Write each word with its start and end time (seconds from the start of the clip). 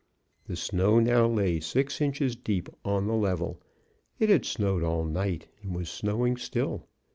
The 0.47 0.55
snow 0.55 0.99
now 0.99 1.27
lay 1.27 1.59
six 1.59 2.01
inches 2.01 2.35
deep 2.35 2.69
on 2.83 3.05
the 3.05 3.13
level; 3.13 3.61
it 4.17 4.29
had 4.29 4.45
snowed 4.45 4.81
all 4.81 5.05
night 5.05 5.47
and 5.61 5.75
was 5.75 5.91
snowing 5.91 6.37
still. 6.37 6.87